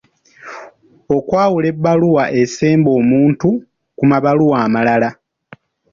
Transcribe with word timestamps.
Okwawula 1.15 1.67
ebbaluwa 1.71 2.23
esemba 2.41 2.89
omuntu 2.99 3.49
ku 3.97 4.03
mabaluwa 4.11 4.55
amalala. 4.65 5.09